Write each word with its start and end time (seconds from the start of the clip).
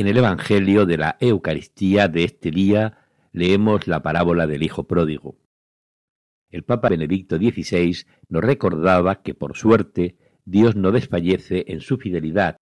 En 0.00 0.06
el 0.06 0.16
Evangelio 0.16 0.86
de 0.86 0.96
la 0.96 1.18
Eucaristía 1.20 2.08
de 2.08 2.24
este 2.24 2.50
día 2.50 3.06
leemos 3.32 3.86
la 3.86 4.02
parábola 4.02 4.46
del 4.46 4.62
Hijo 4.62 4.84
Pródigo. 4.84 5.36
El 6.48 6.62
Papa 6.64 6.88
Benedicto 6.88 7.36
XVI 7.36 8.06
nos 8.30 8.42
recordaba 8.42 9.20
que 9.20 9.34
por 9.34 9.58
suerte 9.58 10.16
Dios 10.46 10.74
no 10.74 10.90
desfallece 10.90 11.66
en 11.68 11.82
su 11.82 11.98
fidelidad 11.98 12.56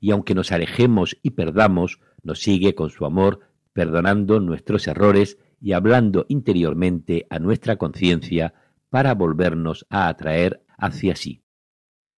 y 0.00 0.10
aunque 0.10 0.34
nos 0.34 0.52
alejemos 0.52 1.16
y 1.22 1.30
perdamos, 1.30 1.98
nos 2.22 2.42
sigue 2.42 2.74
con 2.74 2.90
su 2.90 3.06
amor, 3.06 3.40
perdonando 3.72 4.38
nuestros 4.38 4.86
errores 4.86 5.38
y 5.62 5.72
hablando 5.72 6.26
interiormente 6.28 7.26
a 7.30 7.38
nuestra 7.38 7.76
conciencia 7.76 8.52
para 8.90 9.14
volvernos 9.14 9.86
a 9.88 10.08
atraer 10.08 10.62
hacia 10.76 11.16
sí. 11.16 11.42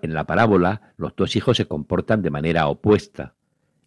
En 0.00 0.14
la 0.14 0.26
parábola, 0.26 0.94
los 0.96 1.14
dos 1.14 1.36
hijos 1.36 1.58
se 1.58 1.66
comportan 1.66 2.22
de 2.22 2.30
manera 2.30 2.66
opuesta. 2.66 3.33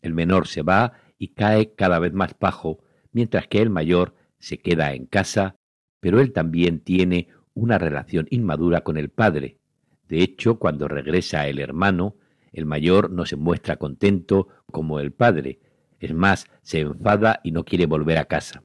El 0.07 0.13
menor 0.13 0.47
se 0.47 0.61
va 0.61 0.93
y 1.17 1.33
cae 1.33 1.75
cada 1.75 1.99
vez 1.99 2.13
más 2.13 2.33
bajo, 2.39 2.79
mientras 3.11 3.47
que 3.47 3.61
el 3.61 3.69
mayor 3.69 4.15
se 4.39 4.57
queda 4.57 4.93
en 4.93 5.05
casa, 5.05 5.57
pero 5.99 6.21
él 6.21 6.31
también 6.31 6.79
tiene 6.79 7.27
una 7.53 7.77
relación 7.77 8.25
inmadura 8.29 8.85
con 8.85 8.95
el 8.95 9.09
padre. 9.09 9.59
De 10.07 10.21
hecho, 10.21 10.59
cuando 10.59 10.87
regresa 10.87 11.45
el 11.47 11.59
hermano, 11.59 12.15
el 12.53 12.65
mayor 12.65 13.11
no 13.11 13.25
se 13.25 13.35
muestra 13.35 13.75
contento 13.75 14.47
como 14.71 15.01
el 15.01 15.11
padre, 15.11 15.59
es 15.99 16.13
más, 16.13 16.45
se 16.61 16.79
enfada 16.79 17.41
y 17.43 17.51
no 17.51 17.65
quiere 17.65 17.85
volver 17.85 18.17
a 18.17 18.25
casa. 18.25 18.63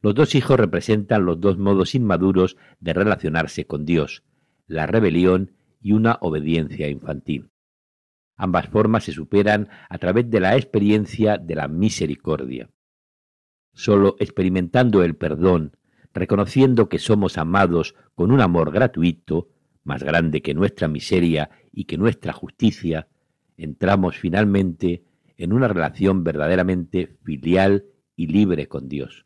Los 0.00 0.14
dos 0.14 0.36
hijos 0.36 0.60
representan 0.60 1.24
los 1.24 1.40
dos 1.40 1.58
modos 1.58 1.96
inmaduros 1.96 2.56
de 2.78 2.92
relacionarse 2.92 3.66
con 3.66 3.84
Dios, 3.84 4.22
la 4.68 4.86
rebelión 4.86 5.56
y 5.80 5.90
una 5.92 6.18
obediencia 6.20 6.88
infantil. 6.88 7.50
Ambas 8.36 8.68
formas 8.68 9.04
se 9.04 9.12
superan 9.12 9.68
a 9.88 9.98
través 9.98 10.30
de 10.30 10.40
la 10.40 10.56
experiencia 10.56 11.38
de 11.38 11.54
la 11.54 11.68
misericordia. 11.68 12.68
Solo 13.72 14.16
experimentando 14.18 15.02
el 15.02 15.16
perdón, 15.16 15.76
reconociendo 16.12 16.88
que 16.88 16.98
somos 16.98 17.38
amados 17.38 17.94
con 18.14 18.30
un 18.30 18.40
amor 18.40 18.72
gratuito, 18.72 19.48
más 19.84 20.02
grande 20.02 20.42
que 20.42 20.54
nuestra 20.54 20.88
miseria 20.88 21.50
y 21.72 21.84
que 21.84 21.96
nuestra 21.96 22.32
justicia, 22.32 23.08
entramos 23.56 24.18
finalmente 24.18 25.04
en 25.36 25.52
una 25.52 25.68
relación 25.68 26.24
verdaderamente 26.24 27.16
filial 27.22 27.84
y 28.16 28.26
libre 28.26 28.66
con 28.66 28.88
Dios. 28.88 29.24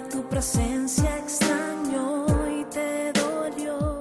Tu 0.00 0.22
presencia 0.28 1.18
extrañó 1.18 2.26
y 2.60 2.64
te 2.64 3.12
dolió. 3.12 3.98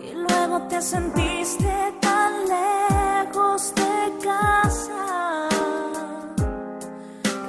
Y 0.00 0.14
luego 0.14 0.62
te 0.68 0.82
sentiste 0.82 1.94
tan 2.00 2.32
lejos 2.48 3.72
de 3.74 4.24
casa 4.24 5.48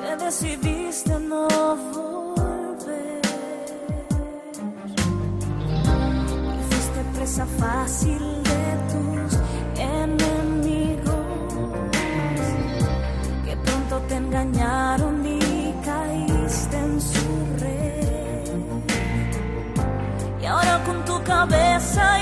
que 0.01 0.24
decidiste 0.24 1.19
no 1.19 1.47
volver. 1.94 3.22
Y 6.59 6.74
fuiste 6.74 7.03
presa 7.16 7.45
fácil 7.45 8.43
cabeça. 21.23 22.12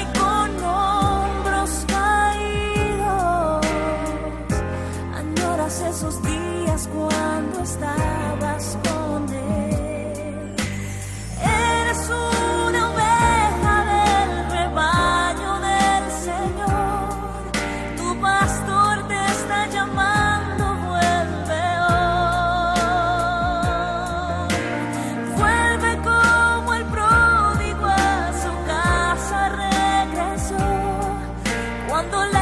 Cuando 32.01 32.25
lejos 32.29 32.40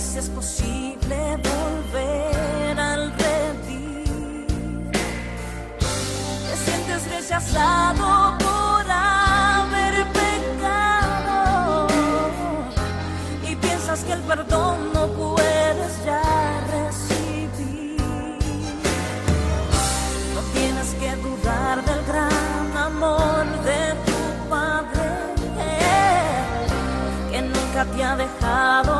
Si 0.00 0.18
es 0.18 0.28
posible 0.30 1.36
volver 1.36 2.80
al 2.80 3.12
redil. 3.12 4.46
Te 5.78 6.56
sientes 6.64 7.00
rechazado 7.08 8.36
por 8.38 8.90
haber 8.90 10.04
pecado 10.20 11.86
y 13.48 13.54
piensas 13.54 14.00
que 14.00 14.12
el 14.14 14.22
perdón 14.22 14.92
no 14.92 15.06
puedes 15.08 16.04
ya 16.04 16.22
recibir. 16.72 18.00
No 20.34 20.40
tienes 20.54 20.94
que 20.94 21.14
dudar 21.16 21.84
del 21.84 22.04
gran 22.06 22.76
amor 22.76 23.44
de 23.62 23.94
tu 24.06 24.18
padre, 24.48 25.08
que 27.30 27.42
nunca 27.42 27.84
te 27.84 28.02
ha 28.02 28.16
dejado 28.16 28.99